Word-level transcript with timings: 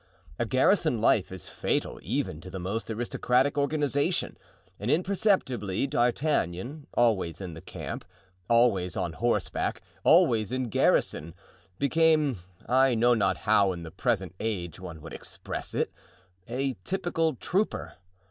A 0.39 0.47
garrison 0.47 0.99
life 0.99 1.31
is 1.31 1.47
fatal 1.47 1.99
even 2.01 2.41
to 2.41 2.49
the 2.49 2.57
most 2.57 2.89
aristocratic 2.89 3.55
organization; 3.55 4.35
and 4.79 4.89
imperceptibly, 4.89 5.85
D'Artagnan, 5.85 6.87
always 6.95 7.39
in 7.39 7.53
the 7.53 7.61
camp, 7.61 8.03
always 8.49 8.97
on 8.97 9.13
horseback, 9.13 9.83
always 10.03 10.51
in 10.51 10.69
garrison, 10.69 11.35
became 11.77 12.39
(I 12.67 12.95
know 12.95 13.13
not 13.13 13.37
how 13.37 13.73
in 13.73 13.83
the 13.83 13.91
present 13.91 14.33
age 14.39 14.79
one 14.79 15.01
would 15.03 15.13
express 15.13 15.75
it) 15.75 15.91
a 16.49 16.77
typical 16.83 17.35
trooper. 17.35 17.93